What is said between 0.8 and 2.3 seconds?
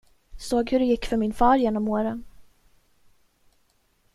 gick för min far genom åren.